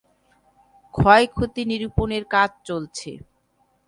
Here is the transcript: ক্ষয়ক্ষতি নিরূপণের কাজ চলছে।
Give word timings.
ক্ষয়ক্ষতি 0.93 1.61
নিরূপণের 1.71 2.23
কাজ 2.33 2.49
চলছে। 2.67 3.11